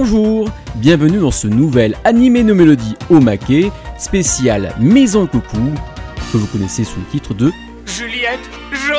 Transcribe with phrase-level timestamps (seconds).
[0.00, 5.74] Bonjour, bienvenue dans ce nouvel animé no mélodie Omake spécial Maison Coucou
[6.32, 7.50] que vous connaissez sous le titre de
[7.84, 8.92] Juliette, je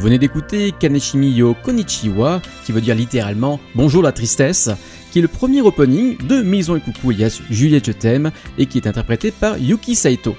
[0.00, 4.70] Vous venez d'écouter Kaneshimi yo Konichiwa, qui veut dire littéralement Bonjour la tristesse,
[5.12, 8.78] qui est le premier opening de Maison et Coucou Elias Juliette Je t'aime et qui
[8.78, 10.34] est interprété par Yuki Saito.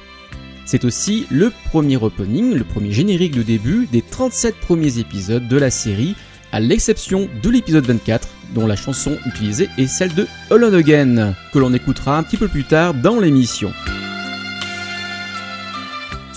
[0.65, 5.57] C'est aussi le premier opening, le premier générique de début des 37 premiers épisodes de
[5.57, 6.15] la série,
[6.51, 11.59] à l'exception de l'épisode 24, dont la chanson utilisée est celle de Alone Again, que
[11.59, 13.71] l'on écoutera un petit peu plus tard dans l'émission.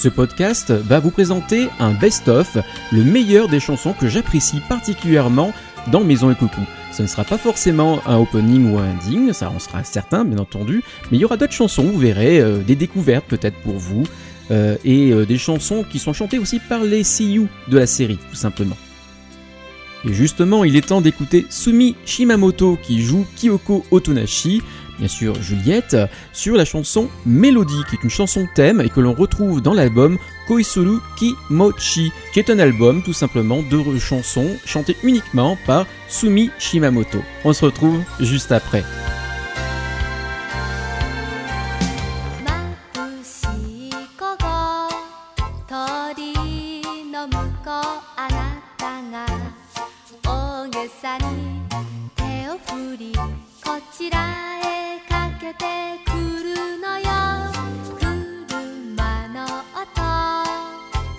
[0.04, 2.58] Ce podcast va vous présenter un best-of,
[2.92, 5.54] le meilleur des chansons que j'apprécie particulièrement
[5.90, 6.60] dans Maison et Coucou.
[6.92, 10.36] Ce ne sera pas forcément un opening ou un ending, ça en sera certain bien
[10.36, 14.02] entendu, mais il y aura d'autres chansons, vous verrez, euh, des découvertes peut-être pour vous,
[14.50, 18.18] euh, et euh, des chansons qui sont chantées aussi par les CU de la série,
[18.28, 18.76] tout simplement.
[20.06, 24.60] Et justement, il est temps d'écouter Sumi Shimamoto qui joue Kyoko Otonashi,
[24.98, 25.96] bien sûr Juliette,
[26.32, 30.18] sur la chanson Mélodie, qui est une chanson thème et que l'on retrouve dans l'album
[30.46, 37.18] Koisuru Kimochi, qui est un album tout simplement de chansons chantées uniquement par Sumi Shimamoto.
[37.44, 38.84] On se retrouve juste après.
[53.64, 54.33] 「こちら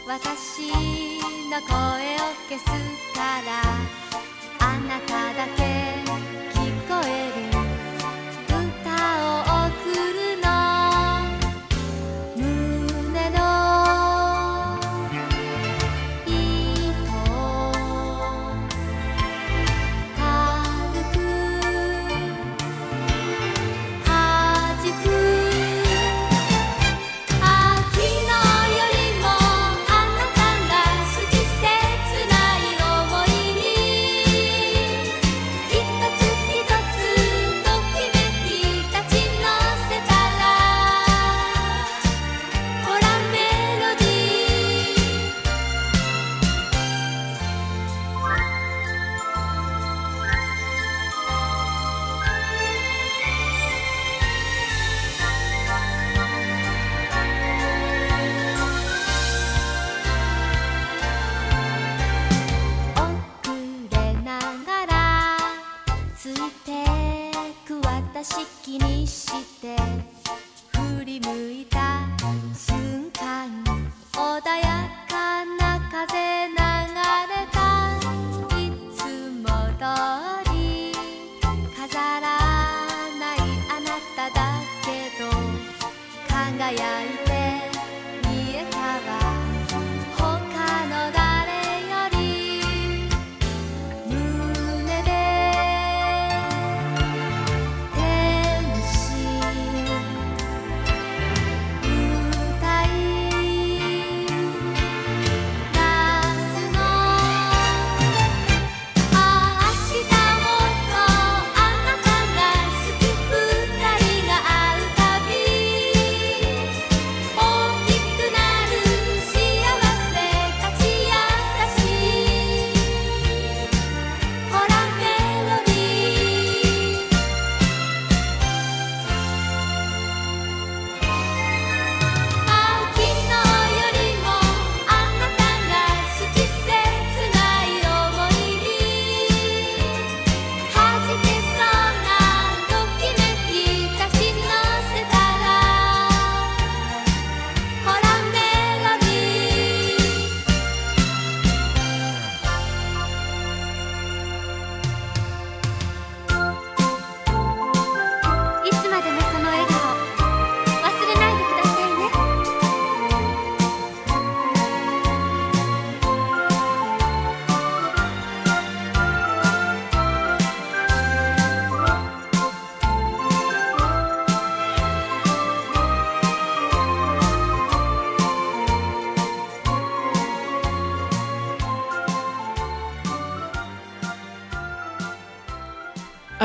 [0.08, 0.70] 私
[1.50, 2.66] の声を消す
[3.14, 3.85] から。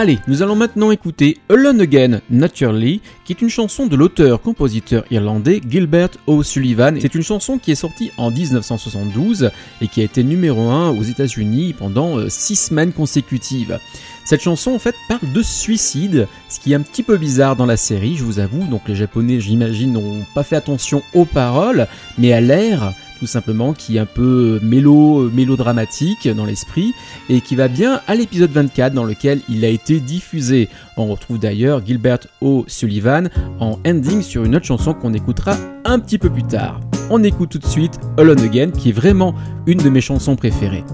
[0.00, 5.60] Allez, nous allons maintenant écouter Alone Again Naturally, qui est une chanson de l'auteur-compositeur irlandais
[5.68, 6.96] Gilbert O'Sullivan.
[6.98, 9.50] C'est une chanson qui est sortie en 1972
[9.82, 13.78] et qui a été numéro 1 aux États-Unis pendant 6 semaines consécutives.
[14.24, 17.66] Cette chanson en fait parle de suicide, ce qui est un petit peu bizarre dans
[17.66, 18.66] la série, je vous avoue.
[18.68, 23.74] Donc les Japonais, j'imagine, n'ont pas fait attention aux paroles, mais à l'air tout simplement,
[23.74, 26.94] qui est un peu mélo, mélodramatique dans l'esprit,
[27.28, 30.68] et qui va bien à l'épisode 24 dans lequel il a été diffusé.
[30.96, 33.28] On retrouve d'ailleurs Gilbert O'Sullivan
[33.60, 36.80] en ending sur une autre chanson qu'on écoutera un petit peu plus tard.
[37.10, 39.34] On écoute tout de suite Alone Again, qui est vraiment
[39.66, 40.84] une de mes chansons préférées.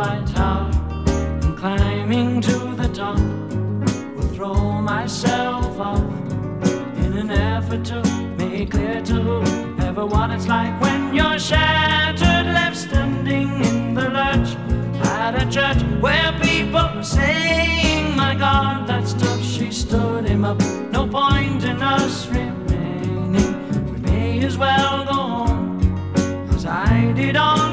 [0.00, 0.70] Nearby tower.
[1.42, 3.18] And climbing to the top,
[4.16, 6.00] will throw myself off
[7.04, 8.02] in an effort to
[8.38, 9.40] make clear to
[10.06, 14.56] what it's like when you're shattered, left standing in the lurch
[15.04, 19.42] at a church where people are saying, My God, that's tough.
[19.42, 20.58] She stood him up.
[20.90, 23.92] No point in us remaining.
[23.92, 27.69] We may as well go home as I did on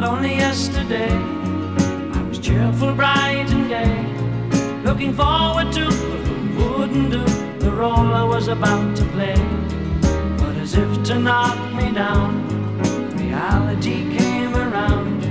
[0.00, 3.96] that only yesterday I was cheerful, bright, and gay,
[4.82, 7.24] looking forward to who wouldn't do
[7.58, 9.40] the role I was about to play.
[10.38, 12.30] But as if to knock me down.
[13.18, 15.22] Reality came around,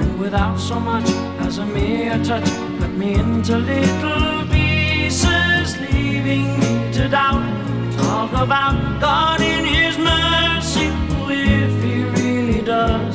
[0.00, 1.08] and without so much
[1.46, 2.50] as a mere touch,
[2.80, 7.46] cut me into little pieces, leaving me to doubt.
[7.96, 10.88] Talk about God in His mercy,
[11.28, 13.09] if He really does.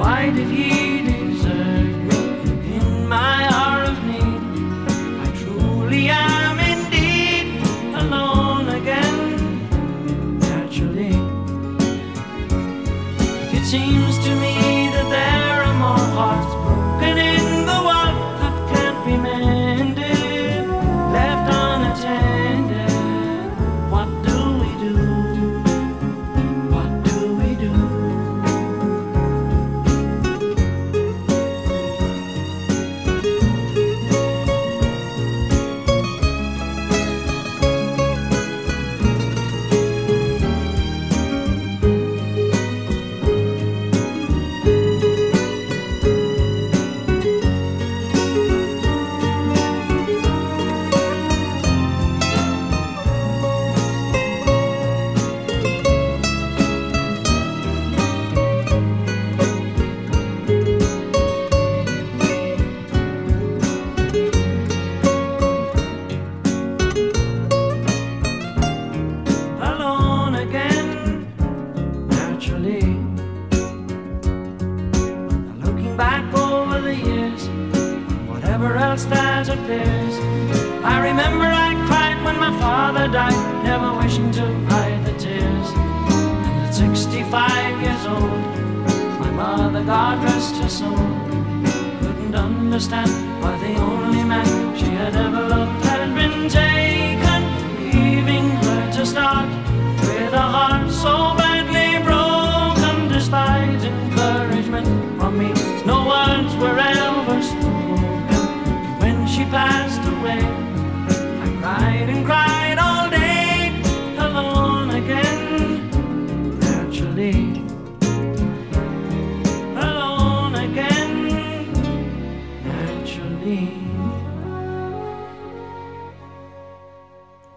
[0.00, 2.20] Why did He desert me
[2.76, 4.42] in my hour of need?
[5.24, 7.62] I truly am indeed
[7.94, 9.18] alone again.
[10.38, 11.14] Naturally,
[13.58, 14.59] it seems to me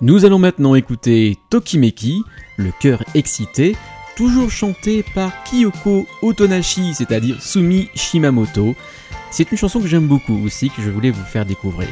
[0.06, 2.24] Nous allons maintenant écouter Tokimeki,
[2.58, 3.78] le cœur excité,
[4.18, 8.76] toujours chanté par Kyoko Otonashi, c'est-à-dire Sumi Shimamoto.
[9.32, 11.88] C'est une chanson que j'aime beaucoup aussi, que je voulais vous faire découvrir.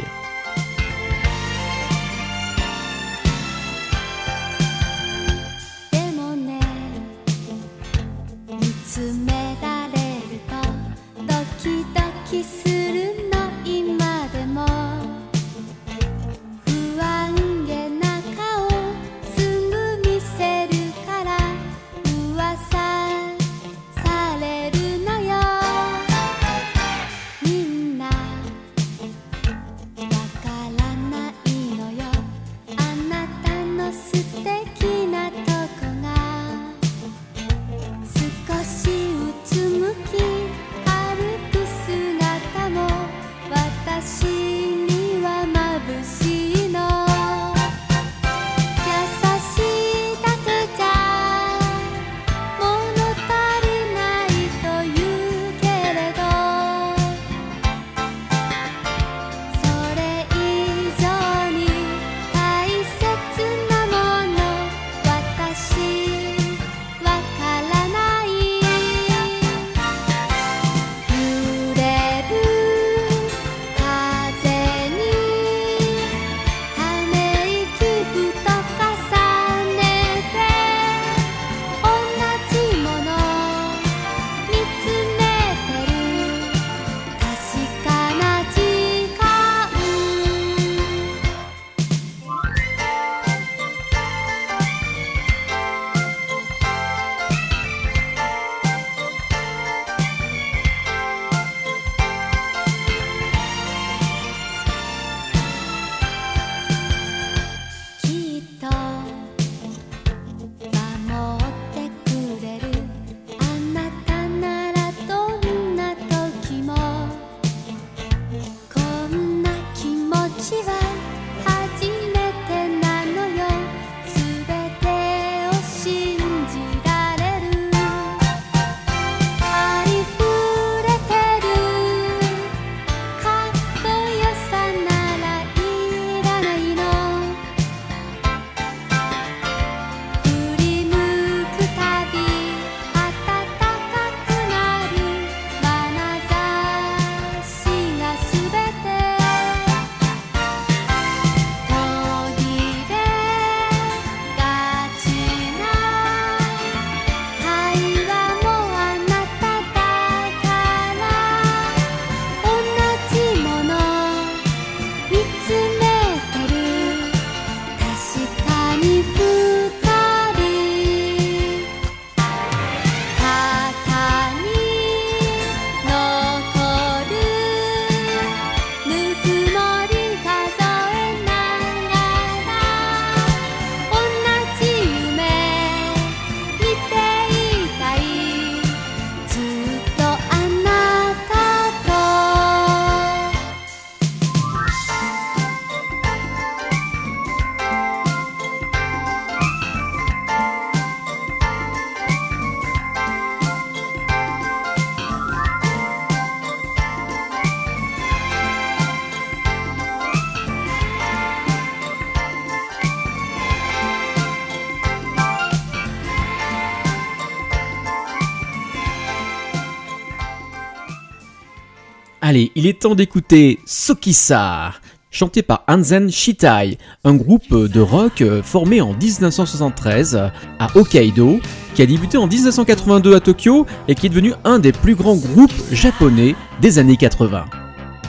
[222.31, 224.71] Allez, il est temps d'écouter Sokisa,
[225.11, 230.15] chanté par Hansen Shitai, un groupe de rock euh, formé en 1973
[230.57, 231.41] à Hokkaido,
[231.75, 235.17] qui a débuté en 1982 à Tokyo et qui est devenu un des plus grands
[235.17, 237.47] groupes japonais des années 80.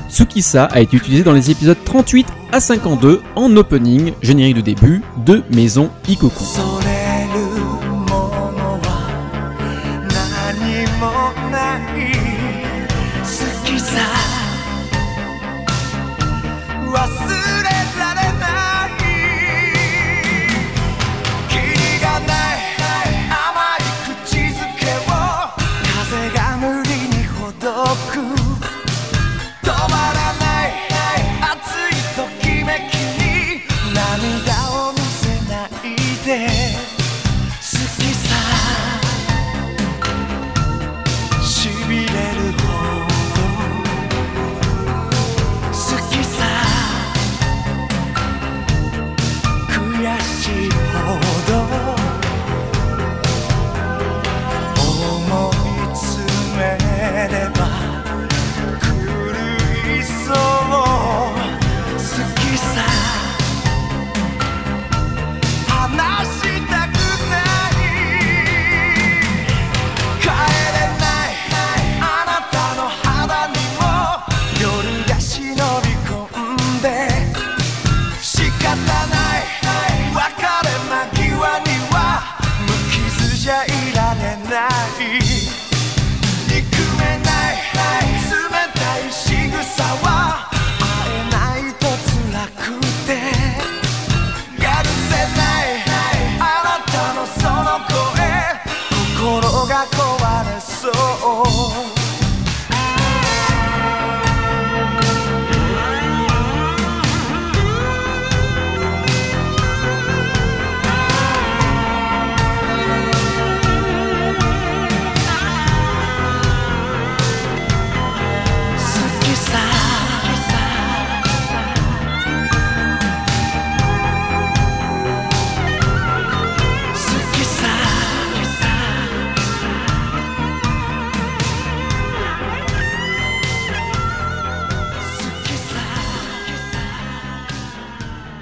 [0.08, 5.02] Tsukisa a été utilisé dans les épisodes 38 à 52 en opening, générique de début
[5.26, 6.44] de Maison Ikoku.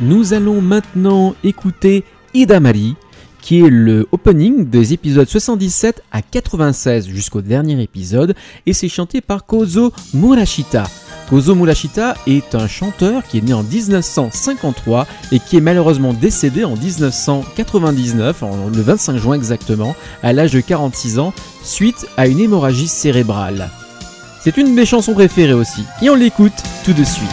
[0.00, 2.94] Nous allons maintenant écouter Idamari,
[3.42, 8.34] qui est le opening des épisodes 77 à 96 jusqu'au dernier épisode,
[8.66, 10.84] et c'est chanté par Kozo Murashita.
[11.28, 16.64] Kozo Murashita est un chanteur qui est né en 1953 et qui est malheureusement décédé
[16.64, 21.32] en 1999, en- le 25 juin exactement, à l'âge de 46 ans,
[21.62, 23.70] suite à une hémorragie cérébrale.
[24.42, 26.52] C'est une de mes chansons préférées aussi, et on l'écoute
[26.84, 27.28] tout de suite.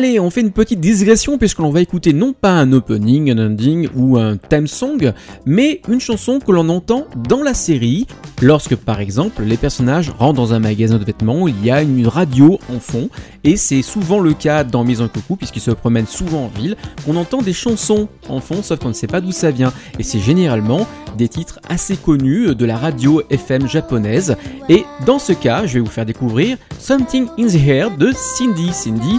[0.00, 3.48] Allez, on fait une petite digression puisque l'on va écouter non pas un opening, un
[3.48, 5.12] ending ou un theme song,
[5.44, 8.06] mais une chanson que l'on entend dans la série.
[8.40, 12.06] Lorsque par exemple les personnages rentrent dans un magasin de vêtements, il y a une
[12.06, 13.10] radio en fond.
[13.44, 17.16] Et c'est souvent le cas dans Maison Coucou puisqu'ils se promènent souvent en ville, qu'on
[17.16, 19.74] entend des chansons en fond sauf qu'on ne sait pas d'où ça vient.
[19.98, 20.86] Et c'est généralement
[21.18, 24.34] des titres assez connus de la radio FM japonaise.
[24.70, 28.72] Et dans ce cas, je vais vous faire découvrir Something in the Air de Cindy.
[28.72, 29.18] Cindy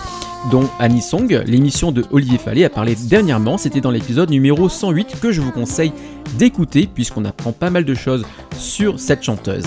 [0.49, 3.57] dont Annie Song, l'émission de Olivier Fallet, a parlé dernièrement.
[3.57, 5.93] C'était dans l'épisode numéro 108 que je vous conseille
[6.37, 8.25] d'écouter puisqu'on apprend pas mal de choses
[8.57, 9.65] sur cette chanteuse.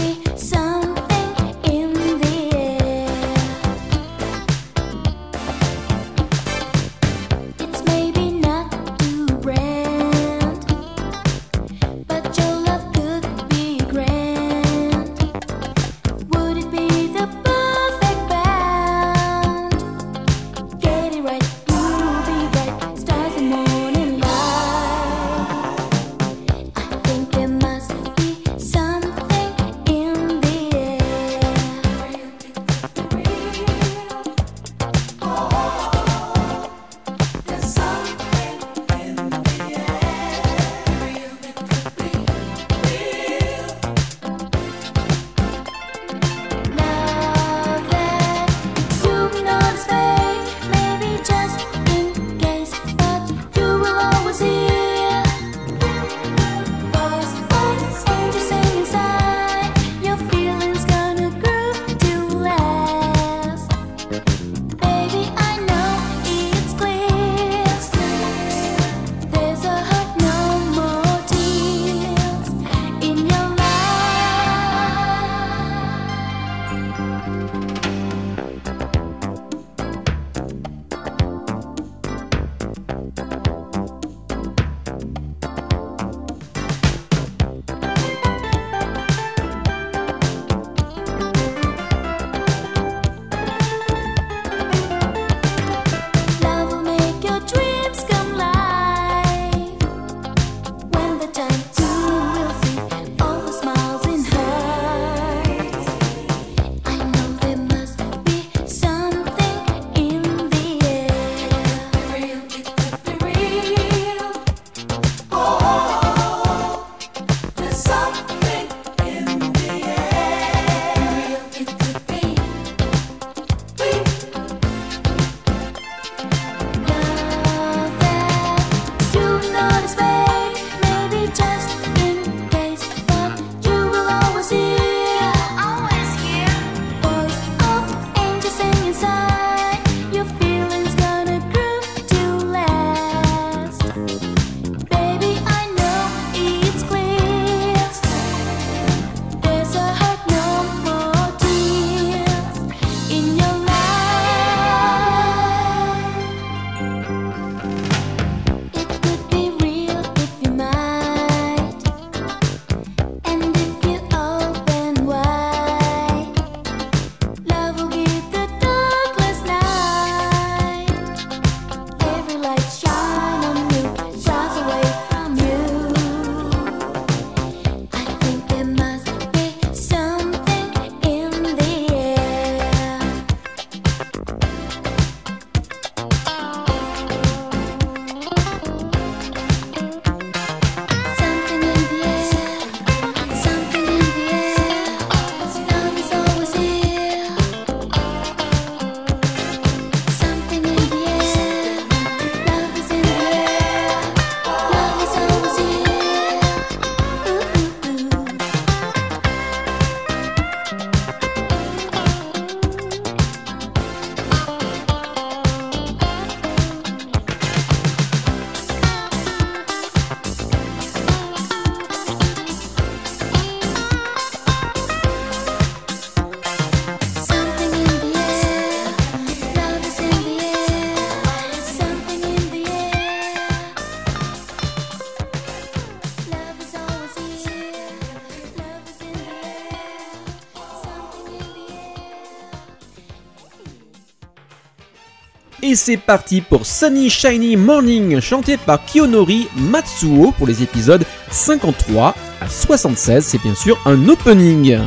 [245.67, 252.15] Et c'est parti pour Sunny Shiny Morning, chanté par Kiyonori Matsuo pour les épisodes 53
[252.43, 253.25] à 76.
[253.25, 254.79] C'est bien sûr un opening.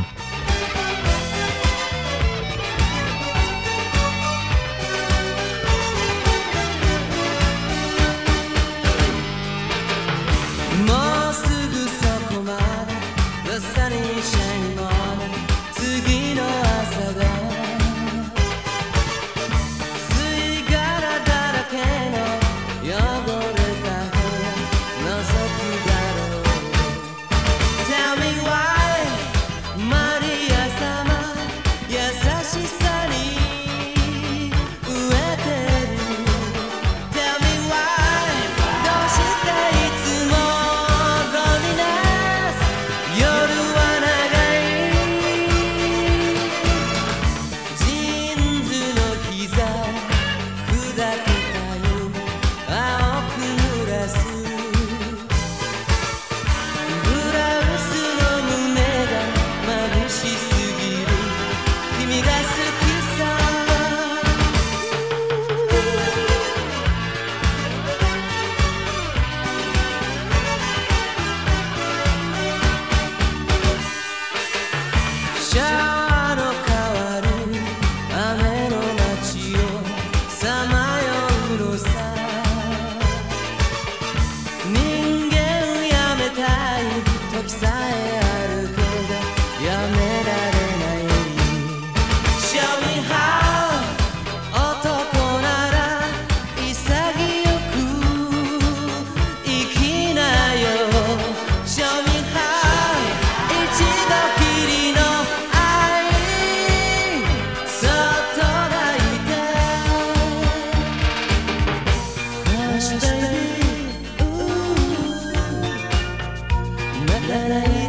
[117.27, 117.86] that I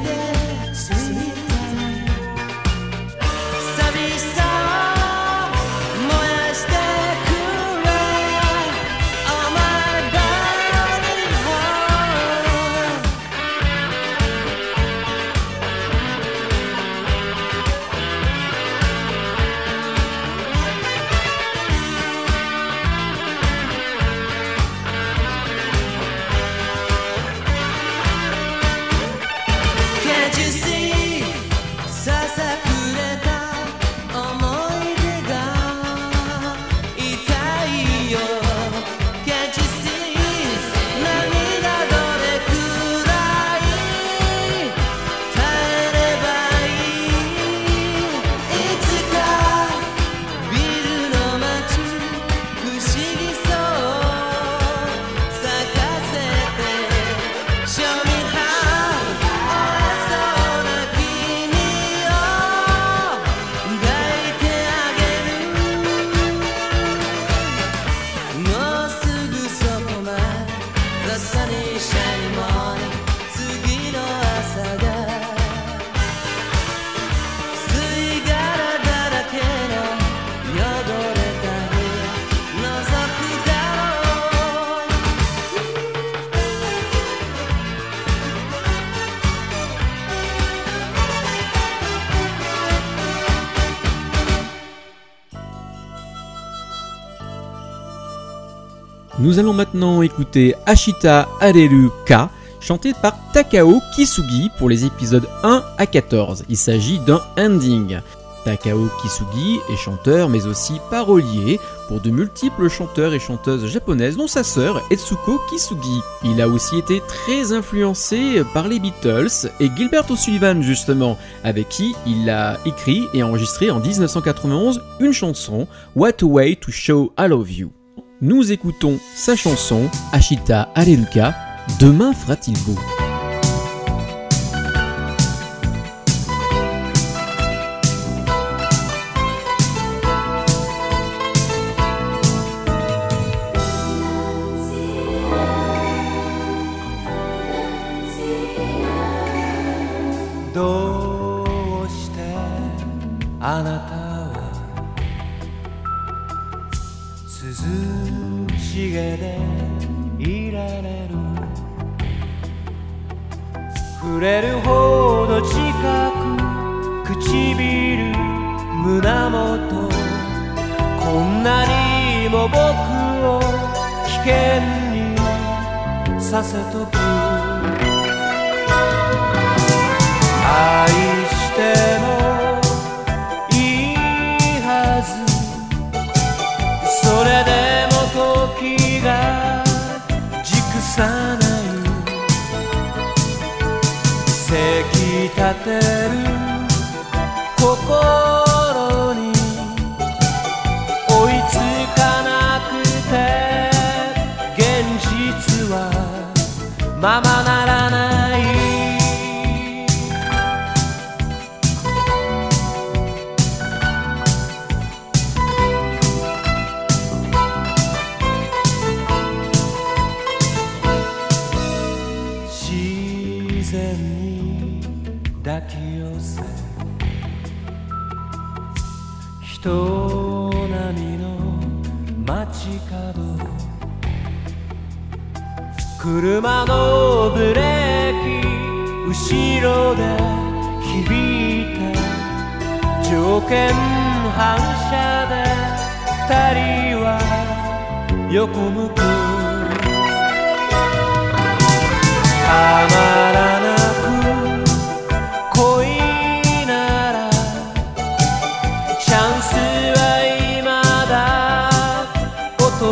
[99.28, 105.64] Nous allons maintenant écouter Ashita Areru Ka, chanté par Takao Kisugi pour les épisodes 1
[105.76, 106.46] à 14.
[106.48, 107.98] Il s'agit d'un ending.
[108.46, 114.28] Takao Kisugi est chanteur mais aussi parolier pour de multiples chanteurs et chanteuses japonaises dont
[114.28, 116.00] sa sœur Etsuko Kisugi.
[116.24, 121.94] Il a aussi été très influencé par les Beatles et Gilbert O'Sullivan justement avec qui
[122.06, 127.28] il a écrit et enregistré en 1991 une chanson What a Way to Show I
[127.28, 127.77] Love You.
[128.20, 131.36] Nous écoutons sa chanson Ashita Aleluka,
[131.78, 132.74] Demain fera-t-il beau?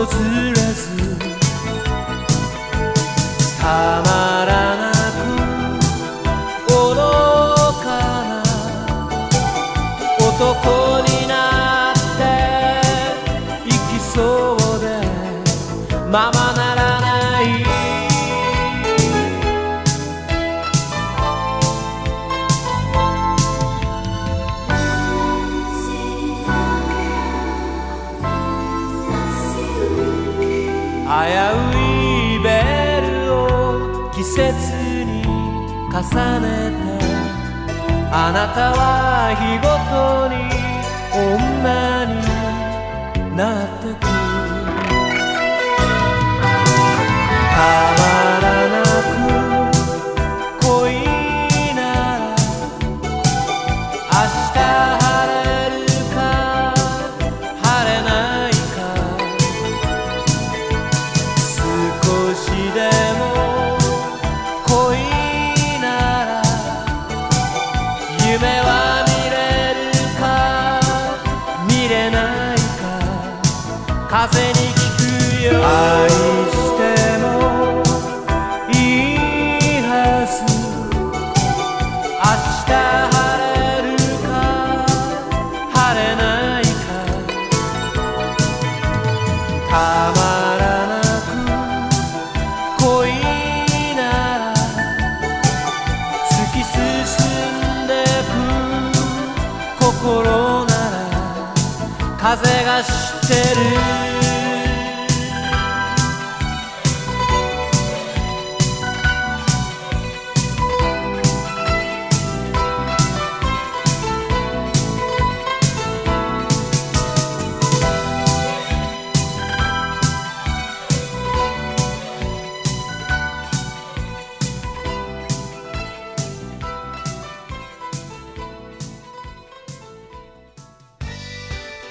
[0.07, 0.46] 自。
[36.41, 37.07] ねて
[38.11, 40.35] あなたは日ごとに
[41.13, 43.66] 女になる。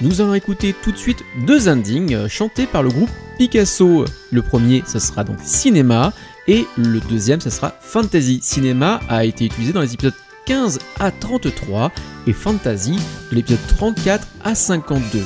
[0.02, 4.04] Nous allons écouter tout de suite deux endings euh, chantés par le groupe Picasso.
[4.30, 6.12] Le premier, ce sera donc Cinéma,
[6.46, 8.40] et le deuxième, ce sera Fantasy.
[8.42, 11.92] Cinéma a été utilisé dans les épisodes 15 à 33
[12.26, 12.98] et Fantasy
[13.30, 15.18] de l'épisode 34 à 52.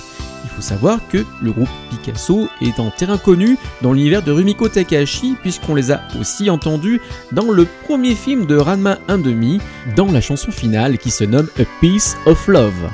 [0.44, 4.68] Il faut savoir que le groupe Picasso est en terrain connu dans l'univers de Rumiko
[4.68, 7.00] Takahashi puisqu'on les a aussi entendus
[7.32, 9.60] dans le premier film de Ranma 1.5
[9.96, 12.90] dans la chanson finale qui se nomme A Piece of Love.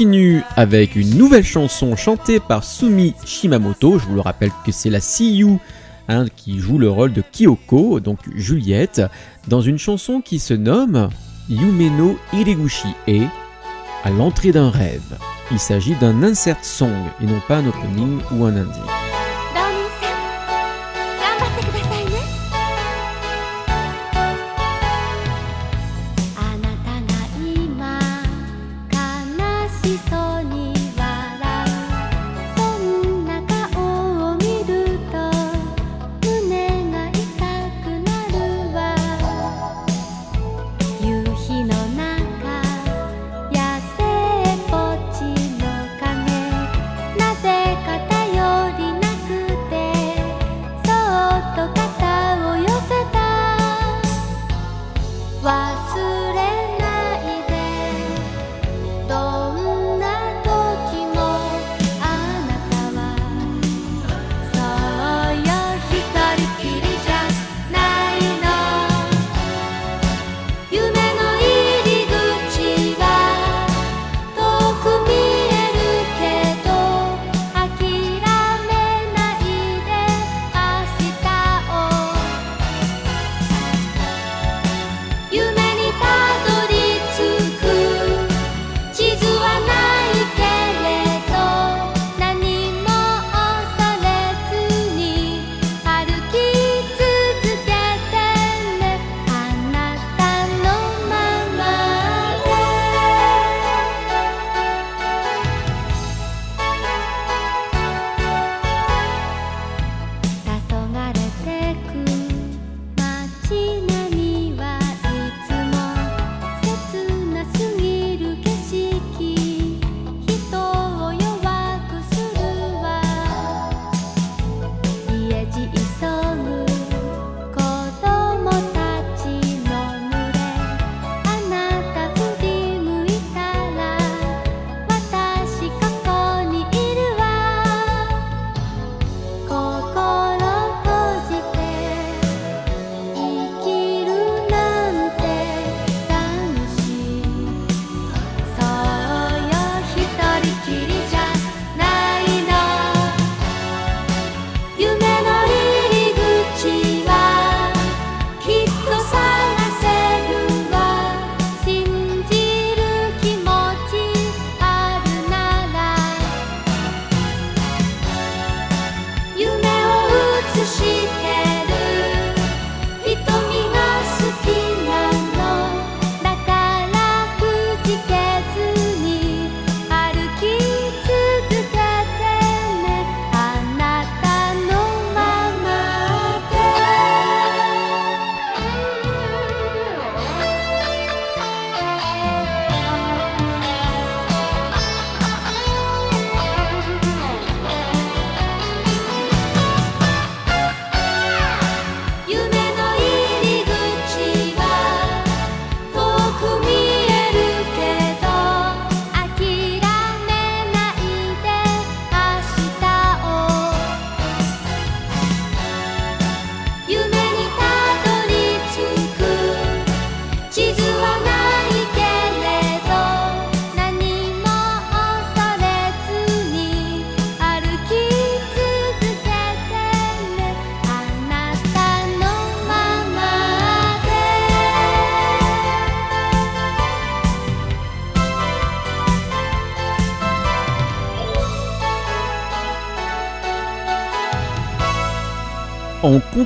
[0.00, 3.98] continue avec une nouvelle chanson chantée par Sumi Shimamoto.
[3.98, 5.58] Je vous le rappelle que c'est la CU
[6.08, 9.02] hein, qui joue le rôle de Kyoko, donc Juliette,
[9.48, 11.10] dans une chanson qui se nomme
[11.50, 13.24] Yumeno Hiregushi et
[14.02, 15.18] À l'entrée d'un rêve.
[15.52, 19.19] Il s'agit d'un insert song et non pas un opening ou un indie.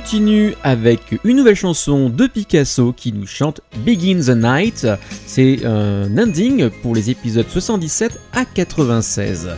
[0.05, 4.85] continue avec une nouvelle chanson de Picasso qui nous chante Begin the Night.
[5.25, 9.49] C'est un ending pour les épisodes 77 à 96.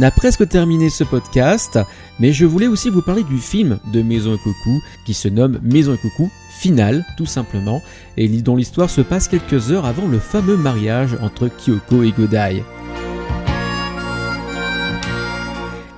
[0.00, 1.78] On a presque terminé ce podcast,
[2.20, 5.60] mais je voulais aussi vous parler du film de Maison et Coucou qui se nomme
[5.62, 7.82] Maison et Coucou Finale, tout simplement,
[8.16, 12.64] et dont l'histoire se passe quelques heures avant le fameux mariage entre Kyoko et Godai.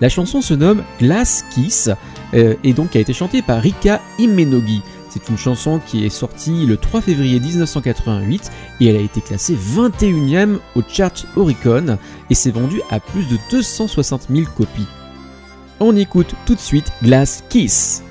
[0.01, 1.89] La chanson se nomme Glass Kiss
[2.35, 4.83] euh, et donc a été chantée par Rika Imenogi.
[5.13, 8.51] C'est une chanson qui est sortie le 3 février 1988
[8.81, 11.99] et elle a été classée 21ème au chart Oricon
[12.31, 14.87] et s'est vendue à plus de 260 000 copies.
[15.81, 18.03] On écoute tout de suite Glass Kiss.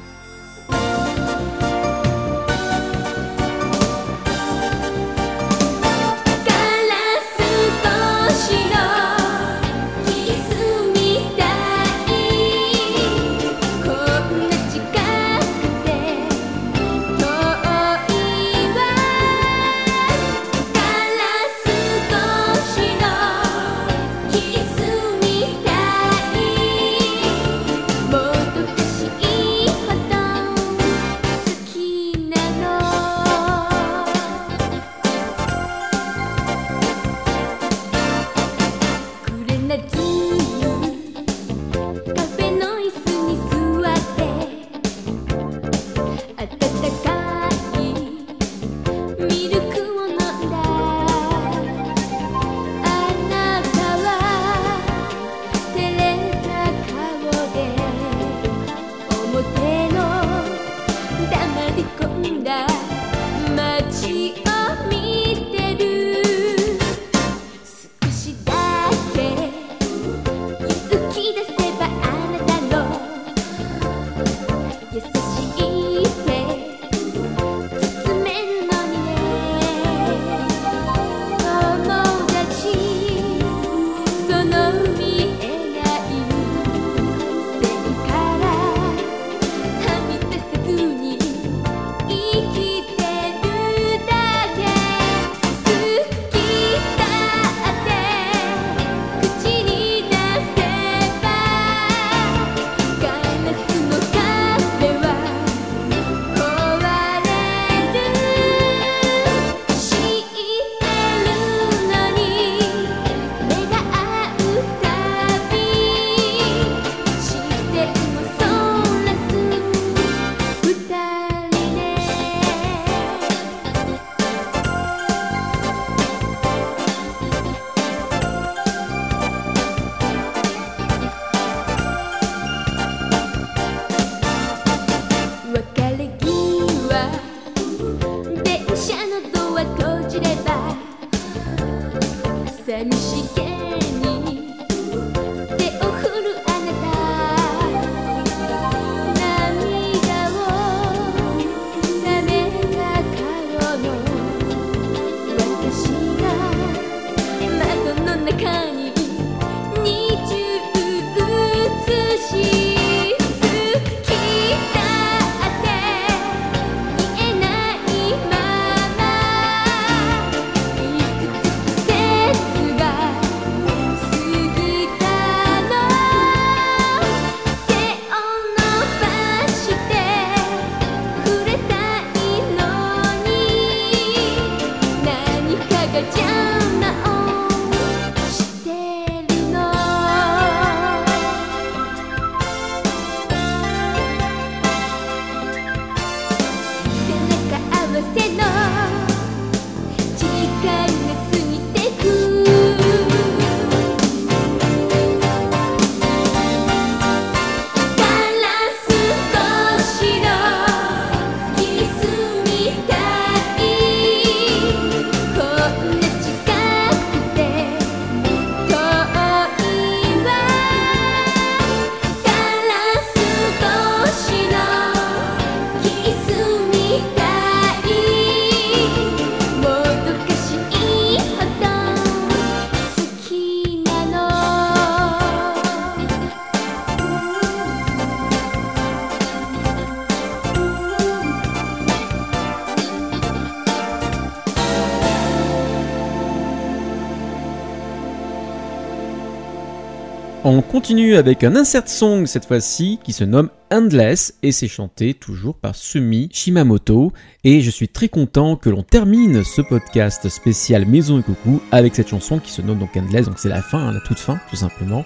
[250.92, 255.56] continue avec un insert song cette fois-ci qui se nomme Endless et c'est chanté toujours
[255.56, 257.14] par Sumi Shimamoto
[257.46, 261.96] et je suis très content que l'on termine ce podcast spécial Maison et Coucou avec
[261.96, 264.38] cette chanson qui se nomme donc Endless donc c'est la fin, hein, la toute fin
[264.50, 265.06] tout simplement.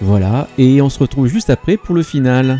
[0.00, 2.58] Voilà et on se retrouve juste après pour le final.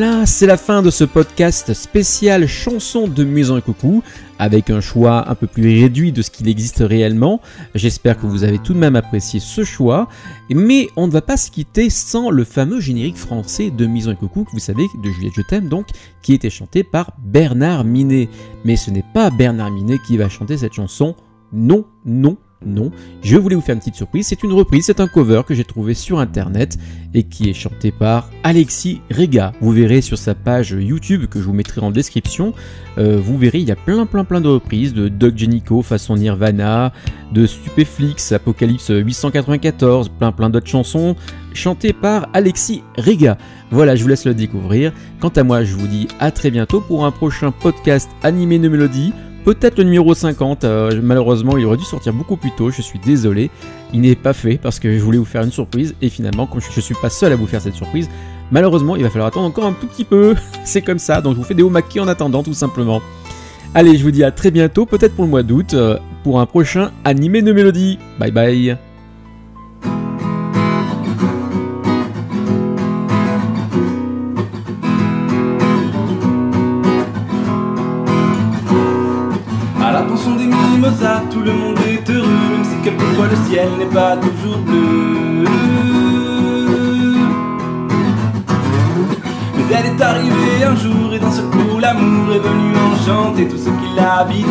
[0.00, 4.02] Voilà, c'est la fin de ce podcast spécial chanson de Maison et Coucou,
[4.38, 7.42] avec un choix un peu plus réduit de ce qu'il existe réellement.
[7.74, 10.08] J'espère que vous avez tout de même apprécié ce choix,
[10.48, 14.16] mais on ne va pas se quitter sans le fameux générique français de Maison et
[14.16, 15.88] Coucou, que vous savez, de Juliette Je t'aime donc,
[16.22, 18.30] qui était chanté par Bernard Minet.
[18.64, 21.14] Mais ce n'est pas Bernard Minet qui va chanter cette chanson,
[21.52, 22.90] non, non, non,
[23.22, 24.26] je voulais vous faire une petite surprise.
[24.26, 26.76] C'est une reprise, c'est un cover que j'ai trouvé sur internet
[27.14, 29.52] et qui est chanté par Alexis Rega.
[29.62, 32.52] Vous verrez sur sa page YouTube que je vous mettrai en description.
[32.98, 36.16] euh, vous verrez, il y a plein, plein, plein de reprises de Doug Genico façon
[36.16, 36.92] Nirvana,
[37.32, 41.16] de Stupéflix, Apocalypse 894, plein, plein d'autres chansons
[41.54, 43.38] chantées par Alexis Rega.
[43.70, 44.92] Voilà, je vous laisse le découvrir.
[45.18, 48.68] Quant à moi, je vous dis à très bientôt pour un prochain podcast animé de
[48.68, 49.14] mélodie.
[49.44, 52.98] Peut-être le numéro 50, euh, malheureusement il aurait dû sortir beaucoup plus tôt, je suis
[52.98, 53.50] désolé.
[53.92, 56.60] Il n'est pas fait parce que je voulais vous faire une surprise et finalement comme
[56.60, 58.10] je, je suis pas seul à vous faire cette surprise,
[58.50, 60.34] malheureusement il va falloir attendre encore un tout petit peu.
[60.64, 63.00] C'est comme ça, donc je vous fais des hauts maquis en attendant tout simplement.
[63.74, 66.46] Allez, je vous dis à très bientôt, peut-être pour le mois d'août, euh, pour un
[66.46, 67.98] prochain animé de mélodie.
[68.18, 68.89] Bye bye.
[81.30, 85.44] Tout le monde est heureux, même si quelquefois le ciel n'est pas toujours bleu.
[89.56, 93.56] Mais elle est arrivée un jour et d'un seul coup l'amour est venu enchanter tout
[93.56, 94.46] ce qui l'habitait.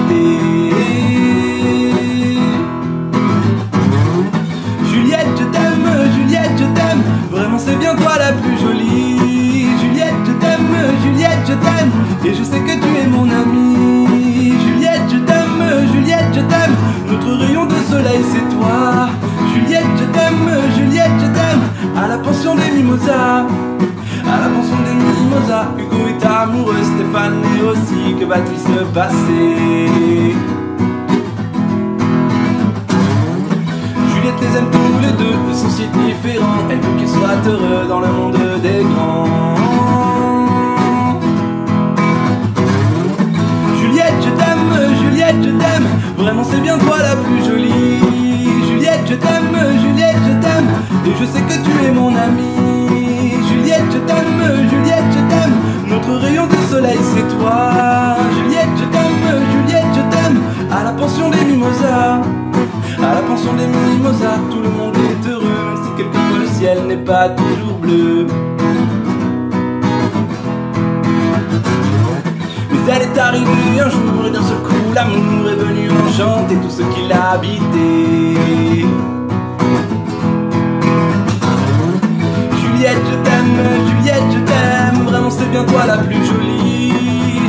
[4.92, 9.68] Juliette, je t'aime, Juliette, je t'aime, vraiment c'est bien toi la plus jolie.
[9.82, 10.68] Juliette, je t'aime,
[11.04, 11.92] Juliette, je t'aime,
[12.26, 14.09] et je sais que tu es mon amie.
[15.92, 16.76] Juliette, je t'aime,
[17.08, 19.10] notre rayon de soleil c'est toi.
[19.54, 21.62] Juliette, je t'aime, Juliette, je t'aime,
[21.98, 23.46] à la pension des mimosas.
[24.32, 30.36] À la pension des mimosas, Hugo est amoureux, Stéphane est aussi, que va-t-il se passer
[34.14, 36.68] Juliette les aime tous les deux, ils sont si différents.
[36.70, 39.89] Elle veut qu'ils soient heureux dans le monde des grands.
[45.30, 45.88] Juliette, je t'aime.
[46.18, 48.00] Vraiment, c'est bien toi la plus jolie.
[48.68, 50.70] Juliette, je t'aime, Juliette, je t'aime.
[51.06, 53.34] Et je sais que tu es mon amie.
[53.48, 55.54] Juliette, je t'aime, Juliette, je t'aime.
[55.88, 57.72] Notre rayon de soleil, c'est toi.
[58.38, 60.42] Juliette, je t'aime, Juliette, je t'aime.
[60.72, 62.22] À la pension des mimosas.
[62.98, 66.98] À la pension des mimosas, tout le monde est heureux, si quelquefois le ciel n'est
[66.98, 68.28] pas toujours bleu.
[73.20, 78.88] arrivé un jour et d'un seul coup l'amour est venu enchanter tout ce qui l'habitait.
[82.62, 86.94] Juliette, je t'aime, Juliette, je t'aime, vraiment c'est bien toi la plus jolie.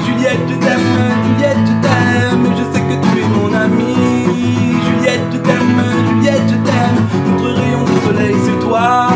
[0.07, 0.81] Juliette, je t'aime,
[1.25, 4.77] Juliette, je t'aime, je sais que tu es mon amie.
[4.87, 6.99] Juliette, je t'aime, Juliette, je t'aime,
[7.31, 9.10] notre rayon de soleil c'est toi.